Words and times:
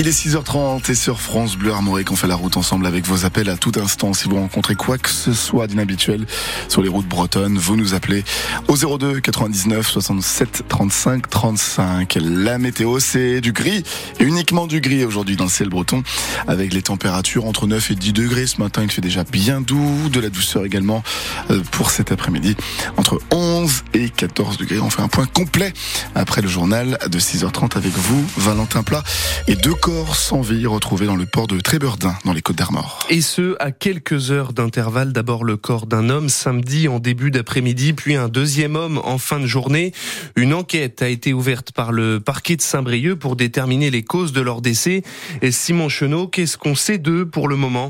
Il 0.00 0.06
est 0.06 0.12
6h30 0.12 0.88
et 0.92 0.94
sur 0.94 1.20
France 1.20 1.56
Bleu 1.56 1.72
Armorique, 1.72 2.12
on 2.12 2.14
fait 2.14 2.28
la 2.28 2.36
route 2.36 2.56
ensemble 2.56 2.86
avec 2.86 3.04
vos 3.04 3.24
appels 3.24 3.50
à 3.50 3.56
tout 3.56 3.72
instant. 3.82 4.12
Si 4.14 4.28
vous 4.28 4.36
rencontrez 4.36 4.76
quoi 4.76 4.96
que 4.96 5.10
ce 5.10 5.32
soit 5.32 5.66
d'inhabituel 5.66 6.24
sur 6.68 6.82
les 6.82 6.88
routes 6.88 7.08
bretonnes, 7.08 7.58
vous 7.58 7.74
nous 7.74 7.94
appelez 7.94 8.22
au 8.68 8.76
02 8.76 9.18
99 9.18 9.88
67 9.88 10.62
35 10.68 11.28
35. 11.28 12.16
La 12.20 12.58
météo, 12.58 13.00
c'est 13.00 13.40
du 13.40 13.50
gris, 13.50 13.82
et 14.20 14.22
uniquement 14.22 14.68
du 14.68 14.80
gris 14.80 15.04
aujourd'hui 15.04 15.34
dans 15.34 15.46
le 15.46 15.50
ciel 15.50 15.68
breton, 15.68 16.04
avec 16.46 16.72
les 16.72 16.82
températures 16.82 17.44
entre 17.46 17.66
9 17.66 17.90
et 17.90 17.94
10 17.96 18.12
degrés. 18.12 18.46
Ce 18.46 18.60
matin, 18.60 18.84
il 18.84 18.92
fait 18.92 19.00
déjà 19.00 19.24
bien 19.24 19.60
doux, 19.60 20.08
de 20.10 20.20
la 20.20 20.30
douceur 20.30 20.64
également 20.64 21.02
euh, 21.50 21.60
pour 21.72 21.90
cet 21.90 22.12
après-midi, 22.12 22.56
entre 22.98 23.20
11 23.32 23.82
et 23.94 24.10
14 24.10 24.58
degrés. 24.58 24.78
On 24.78 24.90
fait 24.90 25.02
un 25.02 25.08
point 25.08 25.26
complet 25.26 25.72
après 26.14 26.40
le 26.40 26.48
journal 26.48 26.98
de 27.10 27.18
6h30 27.18 27.76
avec 27.76 27.94
vous, 27.94 28.24
Valentin 28.36 28.84
Plat, 28.84 29.02
et 29.48 29.56
deux 29.56 29.74
corps 29.88 30.16
sans 30.16 30.42
vie 30.42 30.66
retrouvés 30.66 31.06
dans 31.06 31.16
le 31.16 31.24
port 31.24 31.46
de 31.46 31.58
Tréberdin, 31.60 32.14
dans 32.26 32.34
les 32.34 32.42
Côtes 32.42 32.56
d'Armor. 32.56 33.06
Et 33.08 33.22
ce, 33.22 33.56
à 33.58 33.72
quelques 33.72 34.30
heures 34.30 34.52
d'intervalle. 34.52 35.14
D'abord 35.14 35.44
le 35.44 35.56
corps 35.56 35.86
d'un 35.86 36.10
homme 36.10 36.28
samedi 36.28 36.88
en 36.88 36.98
début 36.98 37.30
d'après-midi, 37.30 37.94
puis 37.94 38.14
un 38.14 38.28
deuxième 38.28 38.76
homme 38.76 39.00
en 39.02 39.16
fin 39.16 39.40
de 39.40 39.46
journée. 39.46 39.94
Une 40.36 40.52
enquête 40.52 41.00
a 41.00 41.08
été 41.08 41.32
ouverte 41.32 41.72
par 41.72 41.92
le 41.92 42.20
parquet 42.20 42.56
de 42.56 42.60
Saint-Brieuc 42.60 43.16
pour 43.16 43.34
déterminer 43.34 43.90
les 43.90 44.02
causes 44.02 44.34
de 44.34 44.42
leur 44.42 44.60
décès. 44.60 45.04
Et 45.40 45.52
Simon 45.52 45.88
Chenot, 45.88 46.28
qu'est-ce 46.28 46.58
qu'on 46.58 46.74
sait 46.74 46.98
d'eux 46.98 47.24
pour 47.24 47.48
le 47.48 47.56
moment? 47.56 47.88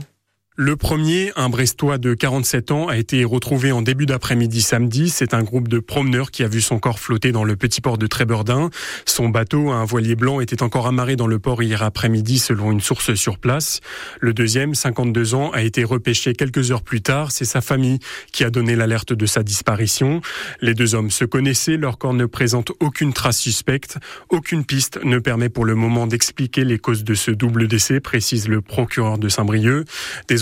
Le 0.60 0.74
premier, 0.74 1.30
un 1.36 1.48
Brestois 1.50 1.98
de 1.98 2.14
47 2.14 2.72
ans, 2.72 2.88
a 2.88 2.96
été 2.96 3.22
retrouvé 3.22 3.70
en 3.70 3.80
début 3.80 4.06
d'après-midi 4.06 4.60
samedi. 4.60 5.08
C'est 5.08 5.32
un 5.32 5.44
groupe 5.44 5.68
de 5.68 5.78
promeneurs 5.78 6.32
qui 6.32 6.42
a 6.42 6.48
vu 6.48 6.60
son 6.60 6.80
corps 6.80 6.98
flotter 6.98 7.30
dans 7.30 7.44
le 7.44 7.54
petit 7.54 7.80
port 7.80 7.96
de 7.96 8.08
Trébordin. 8.08 8.68
Son 9.06 9.28
bateau, 9.28 9.70
un 9.70 9.84
voilier 9.84 10.16
blanc, 10.16 10.40
était 10.40 10.64
encore 10.64 10.88
amarré 10.88 11.14
dans 11.14 11.28
le 11.28 11.38
port 11.38 11.62
hier 11.62 11.84
après-midi 11.84 12.40
selon 12.40 12.72
une 12.72 12.80
source 12.80 13.14
sur 13.14 13.38
place. 13.38 13.78
Le 14.18 14.34
deuxième, 14.34 14.74
52 14.74 15.36
ans, 15.36 15.52
a 15.52 15.62
été 15.62 15.84
repêché 15.84 16.32
quelques 16.32 16.72
heures 16.72 16.82
plus 16.82 17.02
tard. 17.02 17.30
C'est 17.30 17.45
sa 17.45 17.60
famille 17.60 18.00
qui 18.32 18.43
a 18.43 18.50
donné 18.50 18.74
l'alerte 18.74 19.12
de 19.12 19.26
sa 19.26 19.45
disparition. 19.45 20.22
Les 20.60 20.74
deux 20.74 20.96
hommes 20.96 21.12
se 21.12 21.24
connaissaient. 21.24 21.76
Leur 21.76 21.98
corps 21.98 22.15
ne 22.15 22.26
présente 22.26 22.72
aucune 22.80 23.12
trace 23.12 23.38
suspecte. 23.38 23.98
Aucune 24.28 24.65
piste 24.65 24.98
ne 25.04 25.20
permet 25.20 25.50
pour 25.50 25.65
le 25.65 25.76
moment 25.76 26.09
d'expliquer 26.09 26.65
les 26.65 26.80
causes 26.80 27.04
de 27.04 27.15
ce 27.15 27.30
double 27.30 27.68
décès, 27.68 28.00
précise 28.00 28.48
le 28.48 28.60
procureur 28.60 29.18
de 29.18 29.28
Saint-Brieuc. 29.28 29.84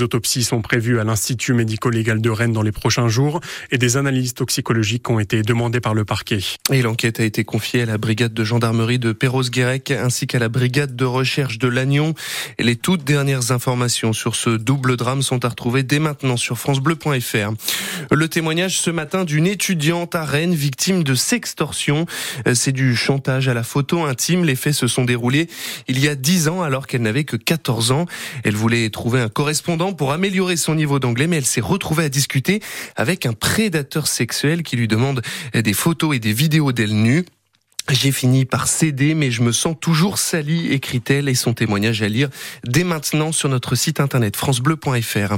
Autopsies 0.07 0.45
sont 0.45 0.63
prévues 0.63 1.01
à 1.01 1.05
l'Institut 1.05 1.53
médico-légal 1.53 2.21
de 2.21 2.31
Rennes 2.31 2.53
dans 2.53 2.63
les 2.63 2.71
prochains 2.71 3.09
jours 3.09 3.41
et 3.73 3.79
des 3.79 3.97
analyses 3.97 4.35
toxicologiques 4.35 5.11
ont 5.11 5.19
été 5.19 5.43
demandées 5.43 5.81
par 5.81 5.95
le 5.95 6.05
parquet. 6.05 6.39
Et 6.73 6.81
l'enquête 6.81 7.19
a 7.19 7.25
été 7.25 7.43
confiée 7.43 7.83
à 7.83 7.87
la 7.87 7.99
brigade 7.99 8.33
de 8.33 8.45
gendarmerie 8.45 9.01
de 9.01 9.11
Perros-Guirec 9.11 9.91
ainsi 9.91 10.29
qu'à 10.29 10.39
la 10.39 10.49
brigade 10.49 10.95
de 10.95 11.05
recherche 11.05 11.59
de 11.59 11.67
Lannion. 11.67 12.15
Les 12.61 12.77
toutes 12.77 13.03
dernières 13.03 13.51
informations 13.51 14.13
sur 14.13 14.37
ce 14.37 14.51
double 14.51 14.97
drame 14.97 15.23
sont 15.23 15.45
à 15.45 15.49
retrouver 15.49 15.83
dès 15.83 15.99
maintenant 15.99 16.37
sur 16.37 16.57
francebleu.fr. 16.57 17.51
Le 18.11 18.29
témoignage 18.29 18.79
ce 18.79 18.91
matin 18.91 19.25
d'une 19.25 19.47
étudiante 19.47 20.15
à 20.15 20.25
Rennes 20.25 20.55
victime 20.55 21.05
de 21.05 21.15
sextorsion. 21.15 22.07
C'est 22.55 22.73
du 22.73 22.97
chantage 22.97 23.49
à 23.49 23.55
la 23.55 23.63
photo 23.63 24.05
intime. 24.05 24.45
Les 24.45 24.57
faits 24.57 24.75
se 24.75 24.87
sont 24.87 25.05
déroulés 25.05 25.49
il 25.89 25.99
y 25.99 26.09
a 26.09 26.15
10 26.15 26.49
ans 26.49 26.63
alors 26.63 26.87
qu'elle 26.87 27.03
n'avait 27.03 27.25
que 27.25 27.37
14 27.37 27.93
ans. 27.93 28.07
Elle 28.45 28.57
voulait 28.57 28.89
trouver 28.91 29.21
un 29.21 29.29
correspondant 29.29 29.93
pour 29.93 30.13
améliorer 30.13 30.57
son 30.57 30.75
niveau 30.75 30.99
d'anglais, 30.99 31.27
mais 31.27 31.37
elle 31.37 31.47
s'est 31.47 31.61
retrouvée 31.61 32.05
à 32.05 32.09
discuter 32.09 32.61
avec 32.97 33.27
un 33.27 33.33
prédateur 33.33 34.07
sexuel 34.07 34.63
qui 34.63 34.77
lui 34.77 34.89
demande 34.89 35.23
des 35.55 35.73
photos 35.73 36.17
et 36.17 36.19
des 36.19 36.33
vidéos 36.33 36.73
d'elle 36.73 36.95
nue. 36.95 37.25
J'ai 37.89 38.11
fini 38.11 38.45
par 38.45 38.67
céder, 38.67 39.15
mais 39.15 39.31
je 39.31 39.43
me 39.43 39.53
sens 39.53 39.77
toujours 39.81 40.19
salie, 40.19 40.73
écrit-elle, 40.73 41.29
et 41.29 41.37
son 41.37 41.55
témoignage 41.55 42.03
à 42.03 42.09
lire 42.09 42.31
dès 42.67 42.83
maintenant 42.83 43.31
sur 43.31 43.49
notre 43.49 43.77
site 43.77 44.01
internet 44.01 44.37
francebleu.fr. 44.37 45.35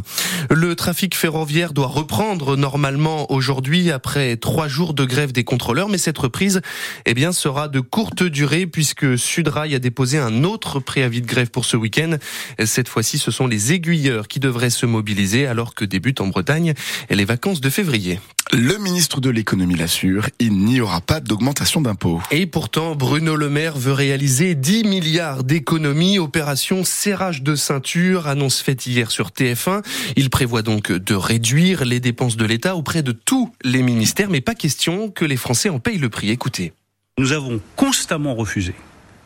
Le 0.51 0.75
trafic 0.75 1.15
ferroviaire 1.15 1.75
doit 1.75 1.89
reprendre 1.89 2.57
normalement 2.57 3.31
aujourd'hui 3.31 3.91
après 3.91 4.37
trois 4.37 4.67
jours 4.67 4.95
de 4.95 5.05
grève 5.05 5.33
des 5.33 5.45
contrôleurs, 5.45 5.91
mais 5.91 5.99
cette 5.99 6.17
reprise, 6.17 6.63
eh 7.05 7.13
bien, 7.13 7.33
sera 7.33 7.69
de 7.69 7.81
courte 7.81 8.23
durée 8.23 8.67
puisque 8.67 9.19
Sudrail 9.19 9.75
a 9.75 9.79
déposé 9.79 10.17
un 10.17 10.43
autre 10.45 10.81
préavis 10.81 11.21
de 11.21 11.27
grève 11.27 11.51
pour 11.51 11.67
ce 11.67 11.77
week-end. 11.77 12.17
Cette 12.65 12.89
fois-ci, 12.89 13.19
ce 13.19 13.31
sont 13.31 13.47
les 13.47 13.75
aiguilleurs 13.75 14.27
qui 14.27 14.41
devraient 14.41 14.71
se 14.71 14.87
mobiliser 14.87 15.47
alors 15.47 15.75
que 15.75 15.85
débutent 15.85 16.23
en 16.23 16.29
Bretagne 16.29 16.73
les 17.11 17.27
vacances 17.27 17.61
de 17.61 17.69
février. 17.69 18.21
Le 18.53 18.79
ministre 18.79 19.21
de 19.21 19.29
l'économie 19.29 19.75
l'assure, 19.75 20.29
il 20.39 20.65
n'y 20.65 20.81
aura 20.81 21.03
pas 21.03 21.21
d'augmentation 21.21 21.83
d'impôts. 21.83 22.23
Et 22.31 22.47
pourtant, 22.47 22.95
Bruno 22.95 23.37
Le 23.37 23.51
Maire 23.51 23.77
veut 23.77 23.93
réaliser 23.93 24.55
10 24.55 24.85
milliards 24.85 25.45
d'économies. 25.45 26.19
Opération 26.19 26.83
serrage 26.83 27.43
de 27.43 27.55
ceinture, 27.55 28.27
annonce 28.27 28.63
faite 28.63 28.87
hier 28.87 29.11
sur 29.11 29.29
TF1. 29.29 29.85
Il 30.17 30.31
prévoit 30.31 30.63
donc 30.63 30.91
de 30.91 31.15
réduire 31.15 31.85
les 31.85 32.01
dépenses 32.01 32.39
de 32.39 32.47
l'État 32.47 32.75
auprès 32.75 33.03
de 33.03 33.13
tous 33.13 33.53
les 33.65 33.83
ministères, 33.83 34.31
mais 34.31 34.41
pas 34.41 34.55
question 34.55 35.11
que 35.11 35.27
les 35.27 35.37
Français 35.37 35.69
en 35.69 35.79
payent 35.79 35.99
le 35.99 36.09
prix. 36.09 36.31
Écoutez. 36.31 36.73
Nous 37.19 37.33
avons 37.33 37.61
constamment 37.77 38.35
refusé 38.35 38.75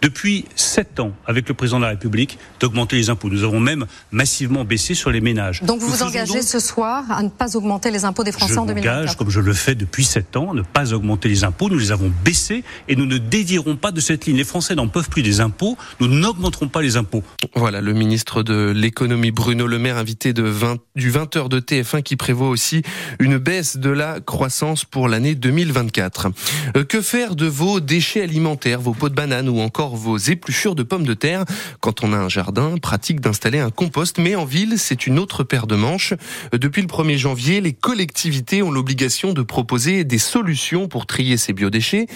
depuis 0.03 0.45
sept 0.57 1.01
ans 1.01 1.13
avec 1.27 1.49
le 1.49 1.55
président 1.55 1.79
de 1.79 1.85
la 1.85 1.91
République 1.91 2.39
d'augmenter 2.61 2.97
les 2.97 3.09
impôts. 3.09 3.31
Nous 3.31 3.45
avons 3.45 3.61
même 3.61 3.87
massivement 4.11 4.65
baissé 4.65 4.95
sur 4.95 5.11
les 5.11 5.21
ménages. 5.21 5.63
Donc 5.63 5.81
vous 5.81 5.87
vous 5.87 6.03
engagez 6.03 6.43
ce 6.43 6.59
soir 6.59 7.05
à 7.11 7.23
ne 7.23 7.29
pas 7.29 7.57
augmenter 7.57 7.91
les 7.91 8.05
impôts 8.05 8.25
des 8.25 8.33
Français 8.33 8.55
je 8.55 8.59
en 8.59 8.67
2024 8.67 8.95
m'engage, 8.95 9.17
comme 9.17 9.31
je 9.31 9.41
le 9.41 9.53
fais 9.53 9.75
depuis 9.75 10.05
sept 10.05 10.37
ans, 10.37 10.51
à 10.51 10.55
ne 10.55 10.63
pas 10.63 10.93
augmenter 10.93 11.29
les 11.29 11.45
impôts. 11.45 11.71
Nous 11.71 11.79
les 11.79 11.93
avons 11.93 12.13
baissés 12.25 12.65
et 12.89 12.97
nous 12.97 13.07
ne 13.07 13.17
dévierons 13.17 13.77
pas 13.77 13.93
de 13.93 14.01
cette 14.01 14.27
ligne. 14.27 14.37
Les 14.37 14.45
Français 14.45 14.75
n'en 14.75 14.89
peuvent 14.89 15.09
plus 15.09 15.23
des 15.23 15.41
impôts. 15.41 15.79
Nous 16.01 16.09
n'augmenterons 16.09 16.69
pas 16.69 16.83
les 16.83 16.97
impôts. 16.97 17.23
Voilà 17.55 17.81
le 17.81 17.93
ministre 17.93 18.43
de 18.43 18.73
l'économie 18.75 19.31
Bruno 19.31 19.69
Le 19.69 19.79
Maire, 19.79 19.99
invité 19.99 20.33
de 20.33 20.43
20, 20.43 20.79
du 20.97 21.13
20h 21.13 21.49
de 21.49 21.61
TF1 21.61 22.03
qui 22.03 22.17
prévoit 22.17 22.49
aussi 22.49 22.83
une 23.21 23.39
baisse 23.39 23.77
de 23.77 23.91
la 23.91 24.21
croissance 24.21 24.85
pour 24.85 25.09
l'année 25.09 25.37
2024. 25.37 26.29
Euh, 26.77 26.85
que 26.85 27.01
faire 27.01 27.37
de 27.37 27.47
vos 27.47 27.79
déchets 27.79 28.23
alimentaires, 28.23 28.81
vos 28.81 28.95
pots 28.95 29.09
de 29.09 29.15
banane 29.15 29.49
ou 29.49 29.61
encore 29.61 29.92
vos 29.97 30.17
épluchures 30.17 30.75
de 30.75 30.83
pommes 30.83 31.07
de 31.07 31.15
terre. 31.15 31.45
Quand 31.81 32.03
on 32.05 32.13
a 32.13 32.17
un 32.17 32.29
jardin, 32.29 32.77
pratique 32.79 33.21
d'installer 33.21 33.59
un 33.59 33.71
compost, 33.71 34.19
mais 34.19 34.35
en 34.35 34.45
ville, 34.45 34.75
c'est 34.79 35.07
une 35.07 35.19
autre 35.19 35.45
paire 35.45 35.67
de 35.67 35.77
manches. 35.77 36.15
Depuis 36.53 36.83
le 36.83 36.89
1er 36.89 37.17
janvier, 37.17 37.61
les 37.61 37.73
collectivités 37.73 38.63
ont 38.63 38.71
l'obligation 38.71 39.33
de 39.33 39.43
proposer 39.43 40.05
des 40.05 40.19
solutions 40.19 40.89
pour 40.89 41.07
trier 41.07 41.37
ces 41.37 41.53
biodéchets. 41.53 42.07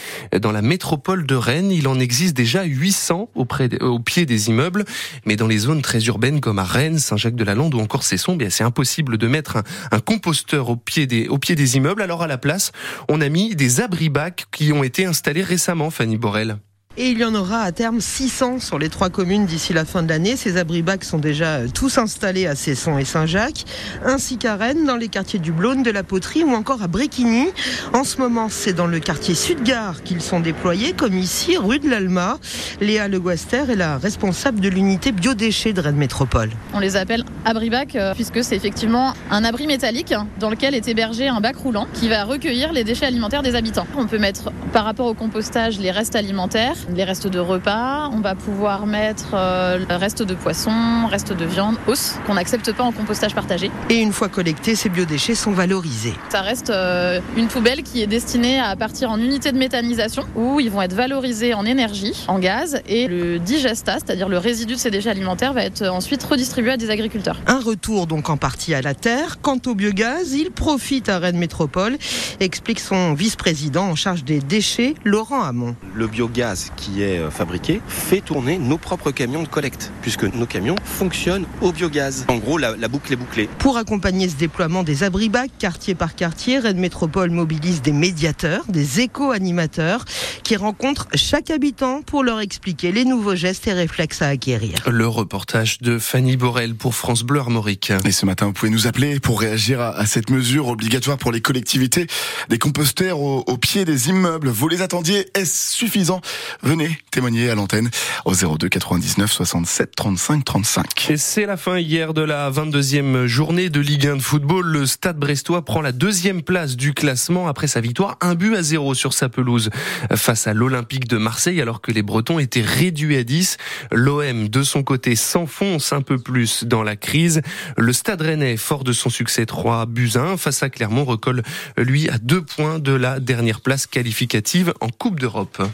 Dans 0.41 0.53
la 0.53 0.63
métropole 0.63 1.27
de 1.27 1.35
Rennes, 1.35 1.71
il 1.71 1.89
en 1.89 1.99
existe 1.99 2.37
déjà 2.37 2.65
800 2.65 3.31
auprès, 3.35 3.83
au 3.83 3.99
pied 3.99 4.27
des 4.27 4.49
immeubles, 4.49 4.85
mais 5.25 5.37
dans 5.37 5.47
les 5.47 5.59
zones 5.59 5.83
très 5.83 6.05
urbaines 6.05 6.41
comme 6.41 6.59
à 6.59 6.65
Rennes, 6.65 6.99
Saint-Jacques-de-la-Lande 6.99 7.75
ou 7.75 7.81
encore 7.81 8.03
Cesson, 8.03 8.37
bien 8.37 8.51
c'est 8.51 8.65
impossible 8.65 9.19
de 9.19 9.27
mettre 9.27 9.59
un, 9.91 10.01
composteur 10.01 10.69
au 10.69 10.77
pied 10.77 11.07
des 11.07 11.29
au 11.29 11.39
pied 11.39 11.55
des 11.55 11.77
immeubles. 11.77 12.03
Alors 12.03 12.23
à 12.23 12.27
la 12.27 12.39
place, 12.39 12.73
on 13.09 13.21
a 13.21 13.29
mis 13.29 13.57
des 13.57 13.81
abri-bacs 13.81 14.47
qui 14.53 14.73
ont 14.73 14.85
été 14.85 15.07
installés 15.07 15.43
récemment, 15.43 15.91
Fanny 15.91 16.17
Borel. 16.17 16.59
Et 16.99 17.11
il 17.11 17.19
y 17.19 17.25
en 17.27 17.35
aura 17.35 17.61
à 17.61 17.73
terme 17.73 18.01
600 18.01 18.59
sur 18.59 18.79
les 18.79 18.89
trois 18.89 19.11
communes 19.11 19.45
d'ici 19.45 19.75
la 19.75 19.85
fin 19.85 20.03
de 20.03 20.09
l'année. 20.09 20.35
Ces 20.35 20.57
abri-bacs 20.57 21.05
sont 21.05 21.19
déjà 21.19 21.57
euh, 21.57 21.69
tous 21.73 21.99
installés 21.99 22.47
à 22.47 22.55
Cesson 22.55 22.97
et 22.97 23.05
Saint-Jacques, 23.05 23.67
ainsi 24.03 24.39
qu'à 24.39 24.57
Rennes, 24.57 24.87
dans 24.87 24.97
les 24.97 25.09
quartiers 25.09 25.39
du 25.39 25.53
Blône, 25.53 25.83
de 25.83 25.91
la 25.91 26.03
Poterie 26.03 26.43
ou 26.43 26.55
encore 26.55 26.83
à 26.83 26.87
Bréquigny. 26.87 27.49
En 27.93 28.03
ce 28.03 28.17
moment, 28.17 28.49
c'est 28.49 28.73
dans 28.73 28.87
le 28.87 28.99
quartier 28.99 29.35
Sud-Gare 29.35 30.03
qu'ils 30.05 30.23
sont 30.23 30.41
déployés, 30.41 30.95
comme 30.95 31.19
ici, 31.19 31.59
rue 31.59 31.81
de 31.81 31.91
l'Alma. 31.91 32.39
Léa 32.81 33.09
Le 33.09 33.21
Guaster 33.21 33.65
est 33.69 33.77
la 33.77 33.99
responsable 33.99 34.61
de 34.61 34.71
l'unité 34.71 35.13
biodéchets 35.13 35.75
de 35.75 35.83
Rennes 35.83 35.97
Métropole. 35.97 36.49
On 36.73 36.79
les 36.79 36.97
appelle 36.97 37.25
abri-bacs 37.45 37.97
euh, 37.97 38.15
puisque 38.15 38.43
c'est 38.43 38.57
effectivement 38.57 39.13
un 39.31 39.45
abri 39.45 39.67
métallique 39.67 40.15
dans 40.41 40.49
lequel 40.49 40.75
est 40.75 40.89
hébergé 40.89 41.29
un 41.29 41.43
bac 41.43 41.57
roulant 41.57 41.89
qui 41.93 42.09
va 42.09 42.25
recueillir 42.25 42.73
les 42.73 42.85
déchets 42.85 43.05
alimentaires 43.05 43.43
des 43.43 43.55
habitants. 43.55 43.87
On 43.99 44.07
peut 44.07 44.19
mettre 44.19 44.51
par 44.73 44.87
rapport 44.87 45.07
au 45.07 45.15
compostage 45.15 45.79
les 45.79 45.91
restes 45.91 46.17
alimentaires 46.17 46.86
les 46.95 47.05
restes 47.05 47.27
de 47.27 47.39
repas. 47.39 48.11
On 48.13 48.21
va 48.21 48.35
pouvoir 48.35 48.87
mettre 48.87 49.35
euh, 49.35 49.79
le 49.89 49.97
reste 49.97 50.23
de 50.23 50.35
poisson, 50.35 51.07
reste 51.09 51.33
de 51.33 51.45
viande, 51.45 51.77
os, 51.87 52.19
qu'on 52.27 52.35
n'accepte 52.35 52.73
pas 52.73 52.85
en 52.85 52.93
compostage 52.93 53.35
partagé. 53.35 53.71
Et 53.91 53.97
une 53.97 54.13
fois 54.13 54.29
collectés, 54.29 54.75
ces 54.75 54.89
biodéchets 54.89 55.35
sont 55.35 55.53
valorisés. 55.53 56.15
Ça 56.29 56.43
reste 56.43 56.71
euh, 56.71 57.21
une 57.37 57.49
poubelle 57.49 57.83
qui 57.83 58.03
est 58.03 58.07
destinée 58.07 58.61
à 58.61 58.77
partir 58.77 59.11
en 59.11 59.19
unité 59.19 59.53
de 59.53 59.59
méthanisation, 59.59 60.25
où 60.35 60.61
ils 60.61 60.71
vont 60.71 60.83
être 60.83 60.95
valorisés 60.95 61.55
en 61.55 61.65
énergie, 61.65 62.25
en 62.29 62.39
gaz, 62.39 62.81
et 62.89 63.07
le 63.09 63.39
digestat, 63.39 63.95
c'est-à-dire 63.95 64.29
le 64.29 64.39
résidu 64.39 64.75
de 64.75 64.79
ces 64.79 64.91
déchets 64.91 65.11
alimentaires, 65.11 65.53
va 65.53 65.65
être 65.65 65.87
ensuite 65.89 66.23
redistribué 66.23 66.73
à 66.73 66.77
des 66.77 66.91
agriculteurs. 66.91 67.39
Un 67.47 67.61
retour 67.61 68.07
donc 68.07 68.31
en 68.31 68.37
partie 68.37 68.75
à 68.75 68.83
la 68.83 68.95
terre. 68.95 69.41
Quant 69.41 69.59
au 69.67 69.75
biogaz, 69.75 70.33
il 70.33 70.51
profite 70.51 71.09
à 71.09 71.19
Rennes 71.19 71.39
Métropole, 71.39 71.97
explique 72.41 72.81
son 72.81 73.15
vice-président 73.15 73.85
en 73.85 73.95
charge 73.95 74.25
des 74.25 74.41
déchets, 74.41 74.95
Laurent 75.05 75.43
Hamon. 75.43 75.77
Le 75.95 76.07
biogaz 76.07 76.71
qui 76.77 77.03
est 77.03 77.19
euh, 77.19 77.31
fabriqué 77.31 77.81
fait 77.89 78.21
tourner 78.21 78.59
nos 78.59 78.79
propres 78.79 79.11
camions 79.11 79.43
de 79.43 79.49
collecte, 79.49 79.91
puisque 80.03 80.25
nos 80.25 80.47
camions 80.47 80.77
fonctionnent 80.85 81.47
au 81.61 81.73
biogaz. 81.73 82.25
En 82.29 82.37
gros, 82.37 82.59
la, 82.59 82.77
boucle 82.89 83.13
est 83.13 83.17
bouclée. 83.17 83.49
Pour 83.59 83.77
accompagner 83.79 84.29
ce 84.29 84.37
déploiement 84.37 84.83
des 84.83 85.03
abris 85.03 85.29
bacs, 85.29 85.51
quartier 85.59 85.95
par 85.95 86.15
quartier, 86.15 86.59
Rennes 86.59 86.79
Métropole 86.79 87.31
mobilise 87.31 87.83
des 87.83 87.93
médiateurs, 87.93 88.65
des 88.69 89.01
éco-animateurs, 89.01 90.05
qui 90.45 90.57
rencontrent 90.57 91.09
chaque 91.15 91.51
habitant 91.51 92.03
pour 92.03 92.23
leur 92.23 92.41
expliquer 92.41 92.93
les 92.93 93.05
nouveaux 93.05 93.35
gestes 93.35 93.67
et 93.67 93.73
réflexes 93.73 94.23
à 94.23 94.29
acquérir. 94.29 94.79
Le 94.87 95.09
reportage 95.09 95.79
de 95.81 95.99
Fanny 95.99 96.37
Borel 96.37 96.75
pour 96.75 96.95
France 96.95 97.23
Bleu 97.23 97.41
Armorique. 97.41 97.93
Et 98.05 98.13
ce 98.13 98.27
matin, 98.27 98.47
vous 98.47 98.53
pouvez 98.53 98.71
nous 98.71 98.87
appeler 98.87 99.19
pour 99.21 99.41
réagir 99.41 99.81
à, 99.81 100.07
cette 100.07 100.31
mesure 100.31 100.69
obligatoire 100.69 101.19
pour 101.19 101.33
les 101.33 101.41
collectivités 101.41 102.07
des 102.49 102.59
composteurs 102.59 103.21
au, 103.21 103.45
au 103.47 103.57
pied 103.57 103.85
des 103.85 104.09
immeubles. 104.09 104.49
Vous 104.49 104.69
les 104.69 104.83
attendiez 104.83 105.27
Est-ce 105.35 105.75
suffisant? 105.75 106.21
Venez 106.63 106.99
témoigner 107.11 107.51
à 107.51 107.55
l'antenne 107.55 107.91
au 108.25 108.35
02 108.35 108.69
99 108.69 109.31
67 109.31 109.95
35 109.95 110.45
35. 110.45 111.11
Et 111.11 111.17
c'est 111.17 111.47
la 111.47 111.57
fin 111.57 111.79
hier 111.79 112.15
de 112.15 112.23
la 112.23 112.51
22e 112.51 113.27
journée 113.27 113.69
de 113.71 113.81
Ligue 113.81 114.07
1 114.07 114.17
de 114.17 114.23
football. 114.23 114.67
Le 114.67 114.87
Stade 114.87 115.19
Brestois 115.19 115.65
prend 115.65 115.81
la 115.81 115.93
deuxième 115.93 116.43
place 116.43 116.77
du 116.77 116.95
classement 116.95 117.49
après 117.49 117.67
sa 117.67 117.81
victoire, 117.81 118.17
un 118.21 118.35
but 118.35 118.57
à 118.57 118.63
zéro 118.63 118.95
sur 118.95 119.13
sa 119.13 119.29
pelouse 119.29 119.71
face 120.15 120.47
à 120.47 120.55
l'Olympique 120.55 121.09
de 121.09 121.19
Marseille 121.19 121.61
alors 121.61 121.81
que 121.81 121.93
les 121.93 122.03
Bretons 122.03 122.39
étaient 122.39 122.63
réduits 122.63 123.17
à 123.17 123.25
10. 123.25 123.59
L'OM 123.93 124.49
de 124.49 124.63
son 124.63 124.83
côté 124.83 125.17
s'enfonce 125.17 125.93
un 125.93 126.03
peu 126.03 126.19
plus 126.19 126.65
dans 126.65 126.83
la 126.83 126.97
crise. 126.97 127.43
Le 127.77 127.93
Stade 127.93 128.23
Rennais, 128.23 128.57
fort 128.57 128.85
de 128.85 128.93
son 128.93 129.11
succès 129.11 129.47
3 129.47 129.87
buts 129.87 130.13
à 130.15 130.21
1 130.21 130.37
face 130.37 130.63
à 130.63 130.71
Clermont, 130.71 131.05
recolle 131.05 131.43
lui 131.77 132.09
à 132.09 132.19
deux 132.19 132.43
points 132.43 132.79
de 132.79 132.93
la 132.93 133.21
dernière 133.21 133.61
place 133.61 133.87
qualificative 133.87 134.73
en 134.81 134.89
Coupe 134.89 135.21
d'Europe. 135.21 135.67